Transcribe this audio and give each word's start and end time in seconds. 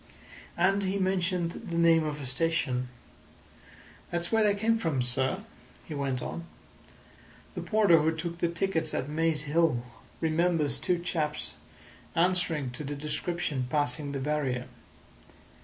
And 0.57 0.81
he 0.85 0.97
mentioned 0.97 1.51
the 1.51 1.77
name 1.77 2.03
of 2.05 2.19
a 2.19 2.25
station. 2.25 2.89
"That's 4.09 4.31
where 4.31 4.41
they 4.43 4.55
came 4.55 4.79
from, 4.79 5.03
sir," 5.03 5.43
he 5.85 5.93
went 5.93 6.23
on. 6.23 6.45
"The 7.53 7.61
porter 7.61 7.99
who 7.99 8.11
took 8.11 8.39
the 8.39 8.47
tickets 8.47 8.95
at 8.95 9.07
Maze 9.07 9.43
Hill 9.43 9.83
remembers 10.19 10.79
two 10.79 10.97
chaps 10.97 11.53
answering 12.15 12.71
to 12.71 12.83
the 12.83 12.95
description 12.95 13.67
passing 13.69 14.11
the 14.11 14.19
barrier. 14.19 14.65